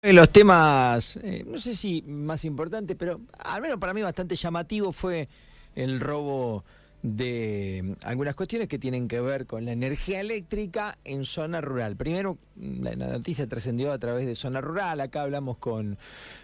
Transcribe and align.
Los 0.00 0.30
temas, 0.30 1.16
eh, 1.24 1.42
no 1.44 1.58
sé 1.58 1.74
si 1.74 2.02
más 2.02 2.44
importantes, 2.44 2.96
pero 2.96 3.20
al 3.36 3.60
menos 3.60 3.80
para 3.80 3.92
mí 3.92 4.00
bastante 4.00 4.36
llamativo 4.36 4.92
fue 4.92 5.28
el 5.74 5.98
robo 5.98 6.64
de 7.02 7.82
mm, 7.84 8.06
algunas 8.06 8.34
cuestiones 8.34 8.68
que 8.68 8.78
tienen 8.78 9.08
que 9.08 9.20
ver 9.20 9.46
con 9.46 9.64
la 9.64 9.72
energía 9.72 10.20
eléctrica 10.20 10.98
en 11.04 11.24
zona 11.24 11.60
rural. 11.60 11.96
Primero, 11.96 12.38
mm, 12.56 12.82
la, 12.82 12.94
noticia 12.96 13.46
trascendió 13.46 13.92
a 13.92 13.98
través 13.98 14.26
de 14.26 14.34
zona 14.34 14.60
rural. 14.60 15.00
Acá 15.00 15.22
hablamos 15.22 15.58
con 15.58 15.98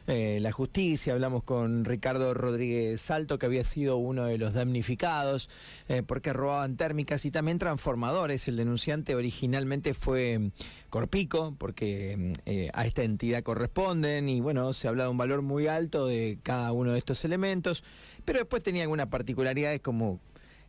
eh, 0.07 0.39
la 0.41 0.53
justicia, 0.53 1.13
hablamos 1.13 1.43
con 1.45 1.85
Ricardo 1.85 2.35
Rodríguez 2.35 3.01
Salto, 3.01 3.39
que 3.39 3.47
había 3.47 3.65
sido 3.65 3.97
uno 3.97 4.27
de 4.27 4.39
los 4.39 4.53
damnificados, 4.53 5.49
eh, 5.89 6.03
porque 6.07 6.33
robaban 6.33 6.77
térmicas 6.77 7.25
y 7.25 7.31
también 7.31 7.59
transformadores. 7.59 8.47
El 8.49 8.57
denunciante 8.57 9.15
originalmente 9.15 9.95
fue 9.95 10.39
mm, 10.39 10.51
Corpico, 10.95 11.57
porque 11.59 12.33
eh, 12.47 12.71
a 12.73 12.87
esta 12.87 13.03
entidad 13.03 13.43
corresponden, 13.43 14.29
y 14.29 14.41
bueno, 14.41 14.73
se 14.73 14.87
habla 14.87 15.05
de 15.05 15.11
un 15.11 15.19
valor 15.19 15.43
muy 15.43 15.67
alto 15.67 16.07
de 16.07 16.39
cada 16.45 16.71
uno 16.71 16.93
de 16.93 16.99
estos 16.99 17.25
elementos, 17.25 17.83
pero 18.25 18.41
después 18.41 18.63
tenía 18.63 18.83
algunas 18.83 19.09
particularidades 19.09 19.81
como 19.81 20.21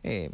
eh, 0.04 0.30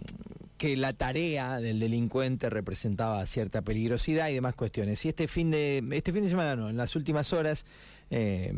que 0.57 0.75
la 0.75 0.93
tarea 0.93 1.59
del 1.59 1.79
delincuente 1.79 2.49
representaba 2.49 3.25
cierta 3.25 3.61
peligrosidad 3.61 4.29
y 4.29 4.35
demás 4.35 4.53
cuestiones. 4.53 5.03
Y 5.05 5.09
este 5.09 5.27
fin 5.27 5.49
de, 5.49 5.83
este 5.91 6.13
fin 6.13 6.23
de 6.23 6.29
semana 6.29 6.55
no, 6.55 6.69
en 6.69 6.77
las 6.77 6.95
últimas 6.95 7.33
horas, 7.33 7.65
eh, 8.11 8.53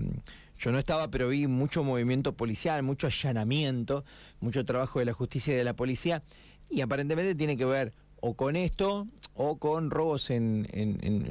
yo 0.57 0.71
no 0.71 0.79
estaba, 0.79 1.09
pero 1.09 1.29
vi 1.29 1.47
mucho 1.47 1.83
movimiento 1.83 2.33
policial, 2.33 2.83
mucho 2.83 3.07
allanamiento, 3.07 4.03
mucho 4.41 4.65
trabajo 4.65 4.99
de 4.99 5.05
la 5.05 5.13
justicia 5.13 5.53
y 5.53 5.57
de 5.57 5.63
la 5.63 5.75
policía, 5.75 6.23
y 6.69 6.81
aparentemente 6.81 7.35
tiene 7.35 7.57
que 7.57 7.65
ver 7.65 7.93
o 8.19 8.35
con 8.35 8.55
esto 8.55 9.07
o 9.33 9.57
con 9.57 9.91
robos 9.91 10.29
en, 10.29 10.67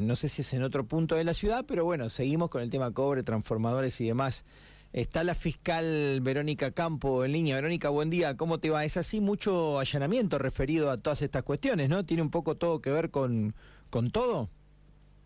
no 0.06 0.14
sé 0.14 0.28
si 0.28 0.42
es 0.42 0.52
en 0.52 0.62
otro 0.62 0.84
punto 0.84 1.14
de 1.14 1.24
la 1.24 1.34
ciudad, 1.34 1.64
pero 1.66 1.84
bueno, 1.84 2.08
seguimos 2.10 2.50
con 2.50 2.62
el 2.62 2.70
tema 2.70 2.90
cobre, 2.90 3.22
transformadores 3.22 4.00
y 4.00 4.06
demás 4.06 4.44
Está 4.92 5.24
la 5.24 5.34
fiscal 5.34 6.20
Verónica 6.20 6.70
Campo 6.70 7.24
en 7.24 7.32
línea. 7.32 7.54
Verónica, 7.54 7.88
buen 7.88 8.10
día. 8.10 8.36
¿Cómo 8.36 8.60
te 8.60 8.68
va? 8.68 8.84
Es 8.84 8.98
así 8.98 9.22
mucho 9.22 9.78
allanamiento 9.78 10.38
referido 10.38 10.90
a 10.90 10.98
todas 10.98 11.22
estas 11.22 11.44
cuestiones, 11.44 11.88
¿no? 11.88 12.04
¿Tiene 12.04 12.22
un 12.22 12.30
poco 12.30 12.56
todo 12.56 12.82
que 12.82 12.90
ver 12.90 13.10
con, 13.10 13.54
con 13.88 14.10
todo? 14.10 14.50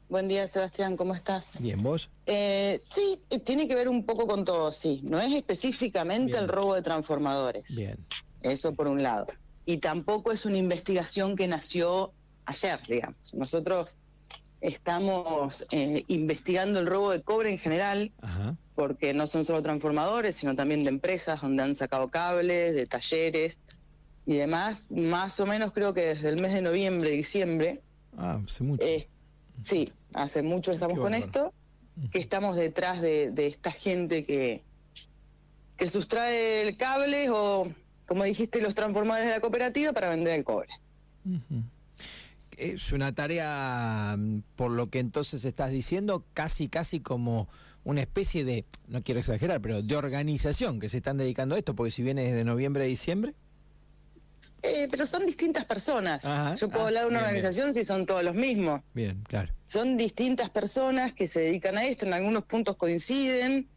Buen 0.09 0.29
día, 0.29 0.47
Sebastián, 0.47 0.97
¿cómo 0.97 1.17
estás? 1.17 1.61
Bien, 1.61 1.83
¿vos? 1.83 2.09
Eh, 2.27 2.81
sí, 2.81 3.21
tiene 3.45 3.67
que 3.67 3.75
ver 3.75 3.89
un 3.89 4.07
poco 4.07 4.29
con 4.29 4.45
todo, 4.45 4.71
sí. 4.71 5.01
No 5.03 5.21
es 5.21 5.33
específicamente 5.33 6.39
el 6.39 6.47
robo 6.47 6.75
de 6.75 6.83
transformadores. 6.83 7.75
Bien. 7.77 7.99
Eso 8.43 8.73
por 8.73 8.87
un 8.87 9.03
lado. 9.03 9.27
Y 9.65 9.79
tampoco 9.79 10.31
es 10.31 10.47
una 10.47 10.59
investigación 10.59 11.35
que 11.35 11.49
nació 11.49 12.13
ayer, 12.45 12.79
digamos. 12.89 13.35
Nosotros 13.35 13.97
estamos 14.61 15.67
eh, 15.71 16.05
investigando 16.09 16.81
el 16.81 16.87
robo 16.87 17.13
de 17.13 17.23
cobre 17.23 17.51
en 17.51 17.59
general. 17.59 18.13
Ajá 18.21 18.57
porque 18.77 19.15
no 19.15 19.27
son 19.27 19.45
solo 19.45 19.63
transformadores, 19.63 20.37
sino 20.37 20.55
también 20.55 20.85
de 20.85 20.91
empresas 20.91 21.41
donde 21.41 21.63
han 21.63 21.75
sacado 21.75 22.09
cables, 22.11 22.75
de 22.75 22.87
talleres 22.87 23.59
y 24.27 24.37
demás. 24.37 24.87
Más 24.91 25.41
o 25.41 25.47
menos 25.47 25.73
creo 25.73 25.95
que 25.95 26.03
desde 26.03 26.29
el 26.29 26.41
mes 26.41 26.53
de 26.53 26.61
noviembre, 26.61 27.11
diciembre. 27.11 27.81
Ah, 28.19 28.39
hace 28.45 28.63
mucho. 28.63 28.87
Eh, 28.87 29.09
sí, 29.65 29.91
hace 30.13 30.43
mucho 30.43 30.73
estamos 30.73 30.99
con 30.99 31.15
esto, 31.15 31.55
que 32.13 32.19
estamos 32.19 32.55
detrás 32.57 33.01
de, 33.01 33.33
esta 33.39 33.73
gente 33.73 34.27
que, 34.27 34.63
que 35.79 35.89
sustrae 35.89 36.69
el 36.69 36.77
cable 36.77 37.31
o, 37.31 37.73
como 38.07 38.25
dijiste, 38.25 38.61
los 38.61 38.75
transformadores 38.75 39.27
de 39.27 39.35
la 39.35 39.41
cooperativa 39.41 39.95
para 39.95 40.11
vender 40.11 40.35
el 40.35 40.45
cobre. 40.45 40.69
Es 42.57 42.93
una 42.93 43.15
tarea, 43.15 44.17
mm, 44.19 44.43
por 44.57 44.71
lo 44.71 44.89
que 44.89 44.99
entonces 44.99 45.45
estás 45.45 45.71
diciendo, 45.71 46.25
casi, 46.33 46.69
casi 46.69 47.01
como 47.01 47.49
una 47.85 48.01
especie 48.01 48.45
de, 48.45 48.65
no 48.89 49.03
quiero 49.03 49.21
exagerar, 49.21 49.61
pero 49.61 49.83
de 49.83 49.97
organización 49.97 50.81
que 50.81 50.89
se 50.89 50.97
están 50.99 51.19
dedicando 51.19 51.55
a 51.55 51.59
esto, 51.59 51.75
porque 51.75 51.91
si 51.91 52.03
viene 52.03 52.23
desde 52.23 52.45
noviembre 52.45 52.85
a 52.85 52.87
diciembre. 52.87 53.35
Eh, 54.63 54.89
pero 54.91 55.07
son 55.07 55.25
distintas 55.27 55.65
personas. 55.65 56.25
Yo 56.59 56.69
puedo 56.69 56.85
ah, 56.85 56.89
hablar 56.89 57.05
de 57.05 57.11
una 57.11 57.21
organización 57.21 57.73
si 57.75 57.85
son 57.85 58.07
todos 58.07 58.25
los 58.25 58.35
mismos. 58.35 58.81
Bien, 58.95 59.23
claro. 59.29 59.53
Son 59.67 59.97
distintas 59.97 60.51
personas 60.51 61.13
que 61.13 61.29
se 61.29 61.41
dedican 61.41 61.79
a 61.79 61.85
esto, 61.87 62.07
en 62.07 62.15
algunos 62.15 62.45
puntos 62.45 62.77
coinciden 62.77 63.69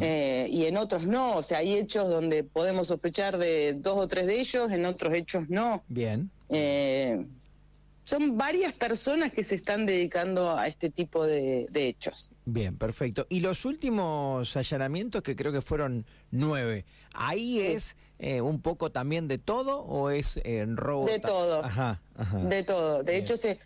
eh, 0.00 0.48
y 0.50 0.64
en 0.64 0.76
otros 0.76 1.06
no. 1.06 1.36
O 1.36 1.42
sea, 1.42 1.58
hay 1.58 1.74
hechos 1.74 2.08
donde 2.08 2.44
podemos 2.44 2.88
sospechar 2.88 3.38
de 3.38 3.74
dos 3.74 3.96
o 3.98 4.08
tres 4.08 4.26
de 4.26 4.40
ellos, 4.40 4.72
en 4.72 4.84
otros 4.86 5.14
hechos 5.14 5.48
no. 5.48 5.84
Bien. 5.88 6.30
Eh, 6.48 7.24
son 8.04 8.36
varias 8.36 8.72
personas 8.72 9.32
que 9.32 9.44
se 9.44 9.54
están 9.54 9.86
dedicando 9.86 10.56
a 10.56 10.66
este 10.66 10.90
tipo 10.90 11.24
de, 11.24 11.68
hechos. 11.72 12.32
Bien, 12.44 12.76
perfecto. 12.76 13.26
Y 13.28 13.40
los 13.40 13.64
últimos 13.64 14.56
allanamientos, 14.56 15.22
que 15.22 15.36
creo 15.36 15.52
que 15.52 15.62
fueron 15.62 16.04
nueve, 16.30 16.84
¿ahí 17.14 17.60
es 17.60 17.96
eh, 18.18 18.40
un 18.40 18.60
poco 18.60 18.90
también 18.90 19.28
de 19.28 19.38
todo 19.38 19.80
o 19.82 20.10
es 20.10 20.40
en 20.44 20.76
robo? 20.76 21.06
De 21.06 21.20
todo. 21.20 21.64
Ajá, 21.64 22.02
ajá. 22.16 22.38
De 22.38 22.62
todo. 22.64 23.02
De 23.02 23.16
hecho, 23.16 23.36
se, 23.36 23.58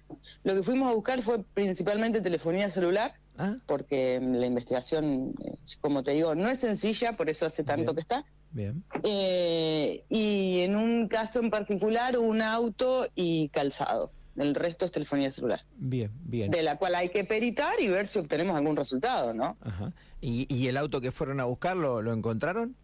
lo 0.45 0.55
que 0.55 0.63
fuimos 0.63 0.91
a 0.91 0.95
buscar 0.95 1.23
fue 1.23 1.43
principalmente 1.43 2.21
telefonía 2.21 2.71
celular. 2.71 3.15
¿Ah? 3.39 3.57
Porque 3.67 4.19
la 4.19 4.47
investigación, 4.47 5.35
eh, 5.45 5.57
como 5.83 6.03
te 6.03 6.13
digo, 6.13 6.35
no 6.35 6.49
es 6.49 6.61
sencilla, 6.61 7.13
por 7.13 7.29
eso 7.29 7.45
hace 7.45 7.65
tanto 7.65 7.95
que 7.95 8.01
está. 8.01 8.25
Bien. 8.51 8.83
Eh, 9.03 10.05
y 10.09 10.61
en 10.61 10.75
un 10.75 11.09
caso 11.09 11.41
en 11.41 11.51
particular, 11.51 12.17
un 12.17 12.41
auto 12.41 13.07
y 13.15 13.51
calzado. 13.51 14.11
El 14.37 14.55
resto 14.55 14.85
es 14.85 14.93
telefonía 14.93 15.31
celular. 15.31 15.65
Bien, 15.77 16.11
bien. 16.23 16.51
De 16.51 16.63
la 16.63 16.77
cual 16.77 16.95
hay 16.95 17.09
que 17.09 17.25
peritar 17.25 17.81
y 17.81 17.89
ver 17.89 18.07
si 18.07 18.19
obtenemos 18.19 18.57
algún 18.57 18.77
resultado, 18.77 19.33
¿no? 19.33 19.57
Ajá. 19.61 19.93
¿Y, 20.21 20.67
el 20.67 20.77
auto 20.77 21.01
que 21.01 21.13
fueron 21.13 21.41
a 21.41 21.45
buscar 21.45 21.77
lo, 21.77 22.13
encontraron? 22.13 22.77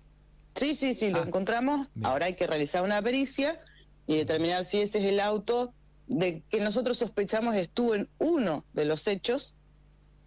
Sí, 0.54 0.74
sí, 0.74 0.94
sí, 0.94 1.10
lo 1.10 1.20
ah, 1.20 1.24
encontramos. 1.26 1.88
Ahora 2.02 2.26
hay 2.26 2.34
que 2.34 2.46
realizar 2.46 2.82
una 2.82 3.02
pericia 3.02 3.60
y 4.06 4.16
determinar 4.16 4.64
si 4.64 4.80
ese 4.80 4.98
es 4.98 5.04
el 5.04 5.20
auto 5.20 5.72
de 6.06 6.42
que 6.48 6.60
nosotros 6.60 6.98
sospechamos 6.98 7.54
estuvo 7.56 7.94
en 7.94 8.08
uno 8.18 8.64
de 8.72 8.84
los 8.84 9.06
hechos 9.06 9.54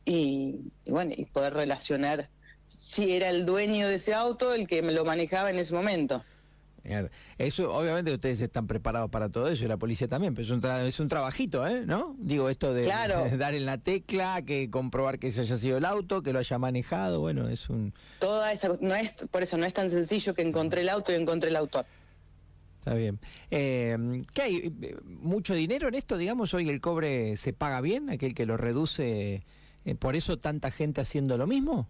y, 0.04 0.72
y 0.84 0.92
bueno, 0.92 1.14
y 1.16 1.26
poder 1.26 1.54
relacionar 1.54 2.30
si 2.66 3.16
era 3.16 3.30
el 3.30 3.46
dueño 3.46 3.88
de 3.88 3.96
ese 3.96 4.14
auto 4.14 4.54
el 4.54 4.68
que 4.68 4.82
me 4.82 4.92
lo 4.92 5.06
manejaba 5.06 5.50
en 5.50 5.60
ese 5.60 5.74
momento. 5.74 6.24
Eso, 7.38 7.76
obviamente, 7.76 8.14
ustedes 8.14 8.42
están 8.42 8.68
preparados 8.68 9.10
para 9.10 9.30
todo 9.30 9.50
eso 9.50 9.66
y 9.66 9.68
la 9.68 9.78
policía 9.78 10.08
también, 10.08 10.36
pero 10.36 10.46
es 10.46 10.52
un, 10.52 10.64
es 10.86 11.00
un 11.00 11.08
trabajito, 11.08 11.66
¿eh? 11.68 11.84
¿No? 11.86 12.16
Digo, 12.20 12.50
esto 12.50 12.74
de, 12.74 12.86
dar 13.38 13.54
en 13.56 13.66
la 13.66 13.80
tecla, 13.80 14.44
que 14.44 14.70
comprobar 14.70 15.18
que 15.18 15.28
ese 15.28 15.42
haya 15.42 15.58
sido 15.58 15.78
el 15.78 15.86
auto, 15.86 16.22
que 16.22 16.32
lo 16.32 16.40
haya 16.40 16.58
manejado, 16.60 17.22
bueno, 17.22 17.50
es 17.50 17.70
un. 17.70 17.94
Toda 18.20 18.52
esa. 18.52 18.70
No 18.80 18.94
es, 18.94 19.14
por 19.32 19.42
eso 19.42 19.58
no 19.58 19.66
es 19.66 19.74
tan 19.74 19.90
sencillo 19.90 20.34
que 20.34 20.44
encontré 20.44 20.82
el 20.82 20.90
auto 20.90 21.12
y 21.12 21.16
encontré 21.16 21.50
el 21.50 21.56
autor. 21.56 21.86
Está 22.80 22.94
bien. 22.94 23.20
Eh, 23.50 24.24
¿Qué 24.34 24.42
hay? 24.44 24.74
¿Mucho 25.22 25.56
dinero 25.56 25.88
en 25.88 25.96
esto? 25.96 26.18
Digamos, 26.18 26.54
hoy 26.54 26.70
el 26.70 26.82
cobre 26.82 27.36
se 27.36 27.52
paga 27.52 27.82
bien, 27.82 28.12
aquel 28.12 28.36
que 28.36 28.46
lo 28.46 28.58
reduce, 28.58 29.44
eh, 29.86 29.96
por 29.96 30.16
eso 30.16 30.38
tanta 30.38 30.70
gente 30.70 31.02
haciendo 31.02 31.36
lo 31.36 31.48
mismo. 31.48 31.90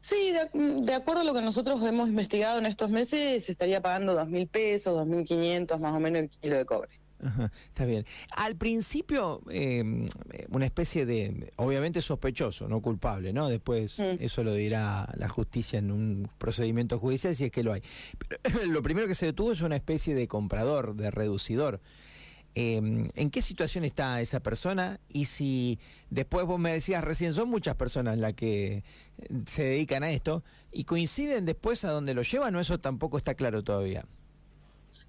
Sí, 0.00 0.32
de, 0.32 0.94
acuerdo 0.94 1.22
a 1.22 1.24
lo 1.24 1.34
que 1.34 1.42
nosotros 1.42 1.82
hemos 1.82 2.08
investigado 2.08 2.58
en 2.58 2.66
estos 2.66 2.90
meses, 2.90 3.44
se 3.44 3.52
estaría 3.52 3.82
pagando 3.82 4.14
dos 4.14 4.28
mil 4.28 4.46
pesos, 4.46 4.94
dos 4.94 5.06
mil 5.06 5.24
quinientos 5.24 5.80
más 5.80 5.94
o 5.94 6.00
menos 6.00 6.22
el 6.22 6.28
kilo 6.30 6.56
de 6.56 6.64
cobre. 6.64 6.90
está 7.66 7.84
bien. 7.84 8.06
Al 8.36 8.56
principio, 8.56 9.42
em, 9.50 10.06
una 10.50 10.66
especie 10.66 11.04
de, 11.04 11.52
obviamente 11.56 12.00
sospechoso, 12.00 12.68
no 12.68 12.80
culpable, 12.80 13.32
¿no? 13.32 13.48
Después 13.48 13.98
mm. 13.98 14.22
eso 14.22 14.44
lo 14.44 14.54
dirá 14.54 15.08
la 15.16 15.28
justicia 15.28 15.80
en 15.80 15.90
un 15.90 16.30
procedimiento 16.38 16.98
judicial 16.98 17.34
si 17.34 17.46
es 17.46 17.50
que 17.50 17.64
lo 17.64 17.72
hay. 17.72 17.82
Pero, 18.18 18.66
lo 18.70 18.82
primero 18.82 19.08
que 19.08 19.16
se 19.16 19.26
detuvo 19.26 19.52
es 19.52 19.62
una 19.62 19.76
especie 19.76 20.14
de 20.14 20.28
comprador, 20.28 20.94
de 20.94 21.10
reducidor. 21.10 21.80
Em, 22.54 23.08
¿En 23.14 23.30
qué 23.30 23.42
situación 23.42 23.84
está 23.84 24.20
esa 24.20 24.40
persona? 24.40 25.00
Y 25.08 25.26
si 25.26 25.78
después 26.10 26.46
vos 26.46 26.58
me 26.58 26.72
decías 26.72 27.04
recién, 27.04 27.32
son 27.32 27.48
muchas 27.48 27.76
personas 27.76 28.18
las 28.18 28.34
que 28.34 28.82
se 29.46 29.62
dedican 29.62 30.02
a 30.02 30.10
esto 30.10 30.42
y 30.72 30.84
coinciden 30.84 31.44
después 31.44 31.84
a 31.84 31.90
dónde 31.90 32.14
lo 32.14 32.22
llevan 32.22 32.56
o 32.56 32.60
eso 32.60 32.80
tampoco 32.80 33.18
está 33.18 33.34
claro 33.34 33.62
todavía. 33.62 34.04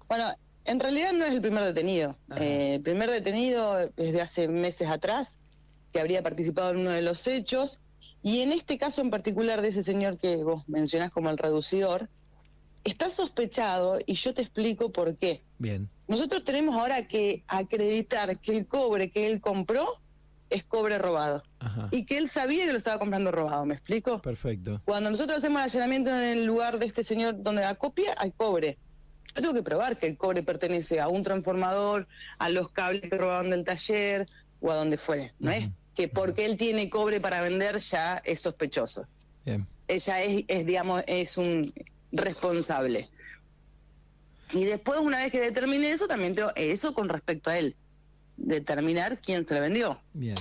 Bueno, 0.08 0.34
en 0.64 0.80
realidad 0.80 1.12
no 1.12 1.24
es 1.24 1.32
el 1.32 1.40
primer 1.40 1.64
detenido. 1.64 2.16
Eh, 2.36 2.74
el 2.76 2.82
primer 2.82 3.10
detenido 3.10 3.78
es 3.78 4.12
de 4.12 4.20
hace 4.20 4.48
meses 4.48 4.88
atrás, 4.88 5.38
que 5.92 6.00
habría 6.00 6.22
participado 6.22 6.70
en 6.70 6.78
uno 6.78 6.90
de 6.90 7.02
los 7.02 7.26
hechos. 7.26 7.80
Y 8.22 8.40
en 8.40 8.52
este 8.52 8.78
caso 8.78 9.00
en 9.00 9.10
particular 9.10 9.62
de 9.62 9.68
ese 9.68 9.82
señor 9.82 10.18
que 10.18 10.36
vos 10.36 10.68
mencionás 10.68 11.10
como 11.10 11.30
el 11.30 11.38
reducidor, 11.38 12.08
está 12.84 13.10
sospechado 13.10 13.98
y 14.06 14.14
yo 14.14 14.34
te 14.34 14.42
explico 14.42 14.90
por 14.92 15.16
qué. 15.16 15.42
Bien. 15.58 15.88
Nosotros 16.08 16.44
tenemos 16.44 16.74
ahora 16.74 17.06
que 17.06 17.44
acreditar 17.46 18.38
que 18.38 18.56
el 18.56 18.66
cobre 18.66 19.10
que 19.10 19.26
él 19.26 19.40
compró 19.40 20.00
es 20.48 20.64
cobre 20.64 20.98
robado. 20.98 21.42
Y 21.92 22.04
que 22.04 22.18
él 22.18 22.28
sabía 22.28 22.64
que 22.64 22.72
lo 22.72 22.78
estaba 22.78 22.98
comprando 22.98 23.30
robado, 23.30 23.64
¿me 23.64 23.74
explico? 23.74 24.20
Perfecto. 24.20 24.82
Cuando 24.84 25.10
nosotros 25.10 25.38
hacemos 25.38 25.60
el 25.60 25.64
allanamiento 25.64 26.10
en 26.10 26.38
el 26.38 26.44
lugar 26.44 26.78
de 26.78 26.86
este 26.86 27.04
señor 27.04 27.40
donde 27.42 27.62
la 27.62 27.76
copia, 27.76 28.14
hay 28.18 28.32
cobre. 28.32 28.76
Yo 29.34 29.42
tengo 29.42 29.54
que 29.54 29.62
probar 29.62 29.96
que 29.96 30.08
el 30.08 30.16
cobre 30.16 30.42
pertenece 30.42 30.98
a 30.98 31.06
un 31.06 31.22
transformador, 31.22 32.08
a 32.38 32.48
los 32.48 32.72
cables 32.72 33.02
que 33.02 33.16
robaron 33.16 33.50
del 33.50 33.64
taller 33.64 34.26
o 34.60 34.72
a 34.72 34.74
donde 34.74 34.96
fuere. 34.96 35.32
No 35.38 35.52
es 35.52 35.68
que 35.94 36.08
porque 36.08 36.46
él 36.46 36.56
tiene 36.56 36.90
cobre 36.90 37.20
para 37.20 37.40
vender 37.42 37.78
ya 37.78 38.20
es 38.24 38.40
sospechoso. 38.40 39.06
Ella 39.86 40.22
es, 40.22 40.44
es, 40.48 40.66
digamos, 40.66 41.02
es 41.06 41.36
un 41.36 41.72
responsable. 42.12 43.08
Y 44.52 44.64
después, 44.64 44.98
una 45.00 45.18
vez 45.18 45.30
que 45.30 45.40
determine 45.40 45.90
eso, 45.90 46.08
también 46.08 46.34
tengo 46.34 46.50
eso 46.56 46.94
con 46.94 47.08
respecto 47.08 47.50
a 47.50 47.58
él. 47.58 47.76
Determinar 48.36 49.20
quién 49.20 49.46
se 49.46 49.54
le 49.54 49.60
vendió. 49.60 50.00
Bien. 50.12 50.36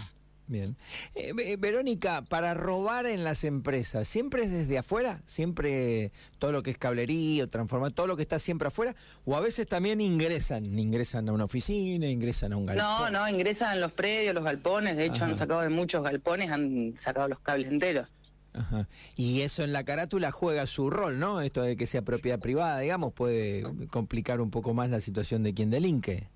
Bien. 0.50 0.76
Eh, 1.14 1.58
Verónica, 1.60 2.24
para 2.24 2.56
robar 2.56 3.06
en 3.06 3.24
las 3.24 3.44
empresas, 3.44 4.08
¿siempre 4.08 4.44
es 4.44 4.52
desde 4.52 4.80
afuera? 4.80 5.22
¿Siempre 5.28 6.12
todo 6.40 6.52
lo 6.52 6.64
que 6.64 6.72
es 6.72 6.78
cablería, 6.80 7.46
transformar, 7.46 7.92
todo 7.92 8.08
lo 8.08 8.16
que 8.16 8.24
está 8.24 8.40
siempre 8.40 8.70
afuera? 8.70 8.96
¿O 9.26 9.36
a 9.36 9.42
veces 9.42 9.68
también 9.68 10.02
ingresan? 10.02 10.66
¿Ingresan 10.80 11.30
a 11.30 11.34
una 11.34 11.44
oficina, 11.44 12.08
ingresan 12.08 12.54
a 12.54 12.58
un 12.58 12.66
galpón? 12.66 12.84
No, 12.84 13.12
no, 13.12 13.30
ingresan 13.30 13.80
los 13.80 13.92
predios, 13.92 14.34
los 14.34 14.44
galpones. 14.44 14.98
De 14.98 15.06
hecho, 15.06 15.24
han 15.24 15.36
sacado 15.36 15.62
de 15.62 15.70
muchos 15.70 16.04
galpones, 16.04 16.50
han 16.50 16.96
sacado 16.98 17.28
los 17.28 17.40
cables 17.42 17.68
enteros. 17.68 18.10
Ajá. 18.54 18.88
Y 19.16 19.42
eso 19.42 19.64
en 19.64 19.74
la 19.74 19.84
carátula 19.84 20.32
juega 20.32 20.66
su 20.66 20.90
rol, 20.90 21.20
¿no? 21.20 21.42
Esto 21.42 21.62
de 21.62 21.76
que 21.76 21.86
sea 21.86 22.02
propiedad 22.02 22.40
privada, 22.40 22.80
digamos, 22.80 23.14
puede 23.14 23.64
complicar 23.90 24.42
un 24.42 24.52
poco 24.52 24.74
más 24.74 24.90
la 24.90 25.02
situación 25.02 25.44
de 25.44 25.54
quien 25.54 25.70
delinque. 25.70 26.30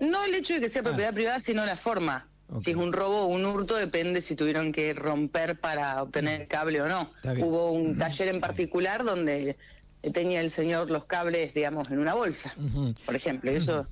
No 0.00 0.24
el 0.24 0.34
hecho 0.34 0.54
de 0.54 0.60
que 0.60 0.68
sea 0.68 0.82
ah. 0.82 0.84
propiedad 0.84 1.14
privada, 1.14 1.40
sino 1.40 1.64
la 1.64 1.76
forma. 1.76 2.28
Si 2.60 2.70
es 2.70 2.76
un 2.78 2.94
robo 2.94 3.22
o 3.22 3.26
un 3.26 3.44
hurto, 3.44 3.76
depende 3.76 4.22
si 4.22 4.34
tuvieron 4.34 4.72
que 4.72 4.94
romper 4.94 5.60
para 5.60 6.02
obtener 6.02 6.40
el 6.40 6.48
cable 6.48 6.80
o 6.80 6.88
no. 6.88 7.10
Hubo 7.22 7.72
un 7.72 7.98
taller 7.98 8.28
en 8.28 8.40
particular 8.40 9.04
donde 9.04 9.58
tenía 10.14 10.40
el 10.40 10.50
señor 10.50 10.90
los 10.90 11.04
cables, 11.04 11.52
digamos, 11.52 11.90
en 11.90 11.98
una 11.98 12.14
bolsa, 12.14 12.54
por 13.04 13.14
ejemplo. 13.14 13.52
Y 13.52 13.56
eso. 13.56 13.86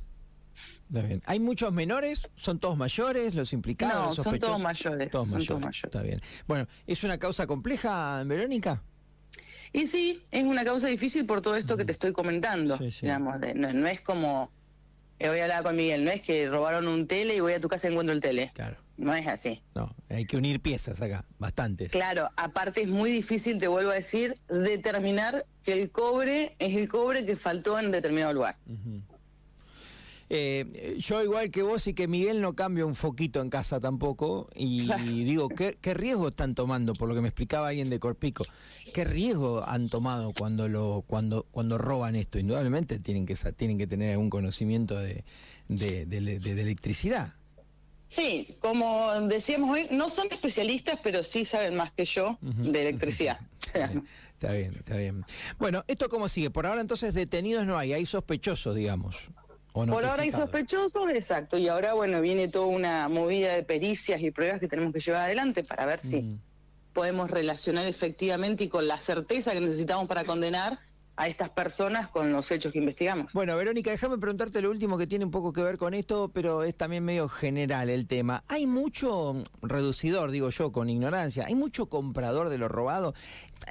¿Hay 1.24 1.40
muchos 1.40 1.72
menores? 1.72 2.28
¿Son 2.36 2.58
todos 2.58 2.76
mayores 2.76 3.34
los 3.34 3.52
implicados? 3.52 4.18
No, 4.18 4.24
son 4.24 4.38
todos 4.38 4.60
mayores. 4.60 5.10
Todos 5.10 5.28
mayores. 5.28 5.82
Está 5.84 6.02
bien. 6.02 6.20
Bueno, 6.46 6.66
¿es 6.86 7.02
una 7.04 7.18
causa 7.18 7.46
compleja, 7.46 8.22
Verónica? 8.24 8.82
Y 9.72 9.86
sí, 9.86 10.22
es 10.30 10.44
una 10.44 10.64
causa 10.64 10.86
difícil 10.88 11.26
por 11.26 11.40
todo 11.40 11.56
esto 11.56 11.76
que 11.76 11.84
te 11.84 11.92
estoy 11.92 12.12
comentando. 12.12 12.78
Digamos, 12.78 13.40
no 13.54 13.86
es 13.86 14.00
como 14.00 14.50
eh, 15.18 15.28
voy 15.28 15.38
a 15.38 15.44
hablar 15.44 15.62
con 15.62 15.76
Miguel, 15.76 16.04
no 16.04 16.10
es 16.10 16.20
que 16.20 16.48
robaron 16.48 16.88
un 16.88 17.06
tele 17.06 17.36
y 17.36 17.40
voy 17.40 17.54
a 17.54 17.60
tu 17.60 17.68
casa 17.68 17.88
y 17.88 17.92
encuentro 17.92 18.14
el 18.14 18.20
tele. 18.20 18.50
Claro. 18.54 18.76
No 18.98 19.14
es 19.14 19.26
así. 19.26 19.62
No, 19.74 19.94
hay 20.08 20.24
que 20.24 20.36
unir 20.36 20.60
piezas 20.60 21.00
acá, 21.02 21.24
bastantes. 21.38 21.90
Claro, 21.90 22.30
aparte 22.36 22.82
es 22.82 22.88
muy 22.88 23.10
difícil, 23.10 23.58
te 23.58 23.68
vuelvo 23.68 23.90
a 23.90 23.94
decir, 23.94 24.36
determinar 24.48 25.46
que 25.62 25.74
el 25.74 25.90
cobre 25.90 26.56
es 26.58 26.74
el 26.76 26.88
cobre 26.88 27.24
que 27.26 27.36
faltó 27.36 27.78
en 27.78 27.90
determinado 27.90 28.32
lugar. 28.32 28.56
Eh, 30.28 30.96
yo 30.98 31.22
igual 31.22 31.50
que 31.50 31.62
vos 31.62 31.86
y 31.86 31.94
que 31.94 32.08
Miguel 32.08 32.40
no 32.40 32.54
cambio 32.54 32.86
un 32.86 32.96
foquito 32.96 33.40
en 33.40 33.48
casa 33.48 33.78
tampoco 33.78 34.48
y, 34.56 34.80
digo, 35.24 35.48
¿qué, 35.48 35.76
riesgo 35.94 36.28
están 36.28 36.54
tomando? 36.54 36.94
Por 36.94 37.08
lo 37.08 37.14
que 37.14 37.20
me 37.20 37.28
explicaba 37.28 37.68
alguien 37.68 37.90
de 37.90 38.00
Corpico, 38.00 38.44
¿qué 38.92 39.04
riesgo 39.04 39.64
han 39.64 39.88
tomado 39.88 40.32
cuando 40.32 40.68
lo 40.68 41.04
cuando 41.06 41.46
cuando 41.52 41.78
roban 41.78 42.16
esto? 42.16 42.40
Indudablemente 42.40 42.98
tienen 42.98 43.24
que 43.24 43.36
tienen 43.56 43.78
que 43.78 43.86
tener 43.86 44.12
algún 44.12 44.30
conocimiento 44.30 44.98
de, 44.98 45.24
de, 45.68 46.02
electricidad. 46.60 47.34
Sí, 48.08 48.56
como 48.60 49.12
decíamos 49.22 49.70
hoy, 49.70 49.88
no 49.90 50.08
son 50.08 50.28
especialistas, 50.30 50.98
pero 51.02 51.22
sí 51.22 51.44
saben 51.44 51.76
más 51.76 51.92
que 51.92 52.04
yo 52.04 52.38
de 52.40 52.82
electricidad. 52.82 53.38
está 54.34 54.52
bien, 54.52 54.74
está 54.74 54.96
bien. 54.96 55.24
Bueno, 55.58 55.84
¿esto 55.86 56.08
cómo 56.08 56.28
sigue? 56.28 56.50
Por 56.50 56.66
ahora 56.66 56.80
entonces 56.80 57.14
detenidos 57.14 57.66
no 57.66 57.78
hay, 57.78 57.92
hay 57.92 58.06
sospechosos, 58.06 58.74
digamos. 58.74 59.28
Por 59.84 60.06
ahora 60.06 60.22
hay 60.22 60.32
sospechosos, 60.32 61.10
exacto, 61.10 61.58
y 61.58 61.68
ahora 61.68 61.92
bueno, 61.92 62.22
viene 62.22 62.48
toda 62.48 62.66
una 62.66 63.10
movida 63.10 63.52
de 63.52 63.62
pericias 63.62 64.22
y 64.22 64.30
pruebas 64.30 64.58
que 64.58 64.68
tenemos 64.68 64.90
que 64.90 65.00
llevar 65.00 65.22
adelante 65.22 65.64
para 65.64 65.84
ver 65.84 66.00
si 66.00 66.22
mm. 66.22 66.40
podemos 66.94 67.30
relacionar 67.30 67.84
efectivamente 67.84 68.64
y 68.64 68.68
con 68.68 68.88
la 68.88 68.98
certeza 68.98 69.52
que 69.52 69.60
necesitamos 69.60 70.08
para 70.08 70.24
condenar 70.24 70.78
a 71.16 71.28
estas 71.28 71.50
personas 71.50 72.08
con 72.08 72.30
los 72.32 72.50
hechos 72.50 72.72
que 72.72 72.78
investigamos. 72.78 73.32
Bueno, 73.32 73.56
Verónica, 73.56 73.90
déjame 73.90 74.18
preguntarte 74.18 74.60
lo 74.60 74.70
último 74.70 74.98
que 74.98 75.06
tiene 75.06 75.24
un 75.24 75.30
poco 75.30 75.52
que 75.52 75.62
ver 75.62 75.78
con 75.78 75.94
esto, 75.94 76.30
pero 76.32 76.62
es 76.62 76.76
también 76.76 77.04
medio 77.04 77.28
general 77.28 77.88
el 77.88 78.06
tema. 78.06 78.44
Hay 78.48 78.66
mucho 78.66 79.42
reducidor, 79.62 80.30
digo 80.30 80.50
yo, 80.50 80.72
con 80.72 80.90
ignorancia, 80.90 81.46
hay 81.46 81.54
mucho 81.54 81.86
comprador 81.86 82.50
de 82.50 82.58
lo 82.58 82.68
robado. 82.68 83.14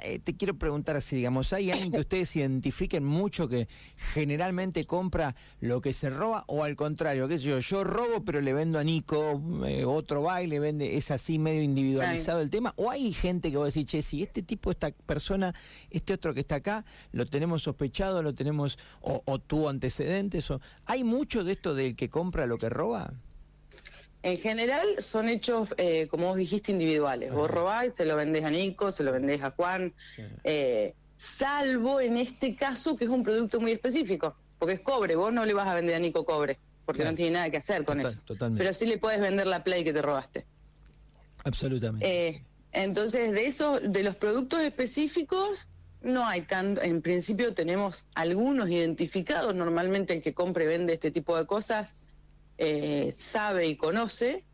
Eh, 0.02 0.18
te 0.18 0.36
quiero 0.36 0.58
preguntar 0.58 1.00
si, 1.00 1.16
digamos, 1.16 1.52
¿hay 1.52 1.70
alguien 1.70 1.92
que 1.92 2.00
ustedes 2.00 2.34
identifiquen 2.34 3.04
mucho 3.04 3.48
que 3.48 3.68
generalmente 4.14 4.84
compra 4.84 5.34
lo 5.60 5.80
que 5.80 5.92
se 5.92 6.10
roba 6.10 6.44
o 6.48 6.64
al 6.64 6.74
contrario, 6.74 7.28
qué 7.28 7.38
sé 7.38 7.44
yo, 7.44 7.58
yo 7.60 7.84
robo 7.84 8.24
pero 8.24 8.40
le 8.40 8.52
vendo 8.52 8.78
a 8.78 8.84
Nico, 8.84 9.40
eh, 9.64 9.84
otro 9.84 10.22
va 10.22 10.42
y 10.42 10.48
le 10.48 10.58
vende, 10.58 10.96
es 10.96 11.10
así 11.12 11.38
medio 11.38 11.62
individualizado 11.62 12.40
el 12.40 12.50
tema? 12.50 12.74
¿O 12.76 12.90
hay 12.90 13.12
gente 13.12 13.50
que 13.50 13.56
va 13.56 13.64
a 13.64 13.66
decir, 13.66 13.86
che, 13.86 14.02
si 14.02 14.22
este 14.22 14.42
tipo, 14.42 14.72
esta 14.72 14.90
persona, 14.90 15.54
este 15.90 16.12
otro 16.12 16.34
que 16.34 16.40
está 16.40 16.56
acá, 16.56 16.84
lo 17.12 17.26
tenemos 17.36 17.62
sospechado, 17.62 18.22
lo 18.22 18.34
tenemos, 18.34 18.78
o, 19.02 19.38
tuvo 19.38 19.68
antecedentes, 19.68 20.50
o 20.50 20.60
hay 20.86 21.04
mucho 21.04 21.44
de 21.44 21.52
esto 21.52 21.74
del 21.74 21.94
que 21.94 22.08
compra 22.08 22.46
lo 22.46 22.56
que 22.56 22.70
roba. 22.70 23.12
En 24.22 24.38
general 24.38 24.86
son 24.98 25.28
hechos, 25.28 25.68
eh, 25.76 26.08
como 26.08 26.28
vos 26.28 26.38
dijiste, 26.38 26.72
individuales. 26.72 27.30
Vos 27.30 27.50
robás, 27.50 27.94
se 27.94 28.06
lo 28.06 28.16
vendés 28.16 28.44
a 28.44 28.50
Nico, 28.50 28.90
se 28.90 29.04
lo 29.04 29.12
vendés 29.12 29.42
a 29.42 29.50
Juan, 29.50 29.92
eh, 30.44 30.94
salvo 31.18 32.00
en 32.00 32.16
este 32.16 32.56
caso 32.56 32.96
que 32.96 33.04
es 33.04 33.10
un 33.10 33.22
producto 33.22 33.60
muy 33.60 33.72
específico, 33.72 34.34
porque 34.58 34.74
es 34.74 34.80
cobre, 34.80 35.14
vos 35.14 35.32
no 35.32 35.44
le 35.44 35.52
vas 35.52 35.68
a 35.68 35.74
vender 35.74 35.94
a 35.94 35.98
Nico 35.98 36.24
cobre, 36.24 36.58
porque 36.86 37.04
no 37.04 37.14
tiene 37.14 37.32
nada 37.32 37.50
que 37.50 37.58
hacer 37.58 37.84
con 37.84 38.00
eso. 38.00 38.18
Pero 38.56 38.72
sí 38.72 38.86
le 38.86 38.96
puedes 38.96 39.20
vender 39.20 39.46
la 39.46 39.62
Play 39.62 39.84
que 39.84 39.92
te 39.92 40.00
robaste. 40.00 40.46
Absolutamente. 41.44 42.28
Eh, 42.28 42.44
entonces, 42.72 43.32
de 43.32 43.46
eso, 43.46 43.78
de 43.78 44.02
los 44.02 44.16
productos 44.16 44.60
específicos, 44.60 45.68
no 46.06 46.26
hay 46.26 46.42
tanto, 46.42 46.82
en 46.82 47.02
principio 47.02 47.52
tenemos 47.52 48.06
algunos 48.14 48.70
identificados, 48.70 49.54
normalmente 49.54 50.14
el 50.14 50.22
que 50.22 50.32
compre 50.32 50.64
y 50.64 50.68
vende 50.68 50.94
este 50.94 51.10
tipo 51.10 51.36
de 51.36 51.46
cosas 51.46 51.96
eh, 52.58 53.12
sabe 53.16 53.66
y 53.66 53.76
conoce, 53.76 54.44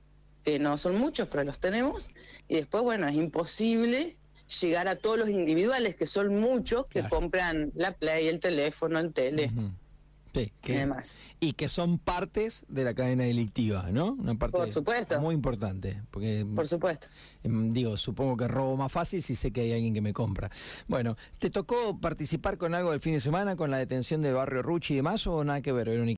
que 0.45 0.59
no 0.59 0.77
son 0.79 0.97
muchos, 0.97 1.29
pero 1.29 1.45
los 1.45 1.61
tenemos, 1.61 2.11
y 2.49 2.57
después, 2.57 2.83
bueno, 2.83 3.07
es 3.07 3.15
imposible 3.15 4.17
llegar 4.61 4.89
a 4.89 4.97
todos 4.97 5.19
los 5.19 5.29
individuales, 5.29 5.95
que 5.95 6.07
son 6.07 6.41
muchos, 6.41 6.87
que 6.87 7.03
compran 7.09 7.71
la 7.75 7.93
Play, 7.93 8.29
el 8.29 8.41
teléfono, 8.41 8.99
el 8.99 9.13
tele. 9.13 9.51
Sí, 10.35 10.53
que 10.63 10.91
y 11.41 11.53
que 11.53 11.69
son 11.69 11.99
partes 11.99 12.65
de 12.69 12.85
la 12.85 12.95
cadena 12.95 13.25
delictiva, 13.25 13.91
¿no? 13.93 14.13
Una 14.13 14.35
parte 14.35 14.57
Por 14.57 14.73
supuesto. 14.73 15.21
muy 15.21 15.35
importante. 15.35 16.03
Porque, 16.11 16.47
Por 16.55 16.67
supuesto. 16.67 17.09
Em, 17.43 17.73
digo, 17.73 17.97
supongo 17.97 18.37
que 18.37 18.49
robo 18.49 18.77
más 18.77 18.91
fácil 18.91 19.23
si 19.23 19.35
sé 19.35 19.51
que 19.51 19.63
hay 19.63 19.73
alguien 19.73 19.93
que 19.93 20.01
me 20.01 20.13
compra. 20.13 20.51
Bueno, 20.89 21.17
¿te 21.39 21.51
tocó 21.51 21.99
participar 22.01 22.57
con 22.59 22.75
algo 22.75 22.93
del 22.93 23.01
fin 23.01 23.13
de 23.15 23.21
semana, 23.21 23.57
con 23.57 23.71
la 23.71 23.79
detención 23.79 24.23
de 24.23 24.33
Barrio 24.33 24.63
Ruchi 24.63 24.95
y 24.95 24.97
demás, 24.97 25.27
o 25.27 25.45
nada 25.45 25.61
que 25.61 25.73
ver, 25.73 25.89
Verónica? 25.89 26.11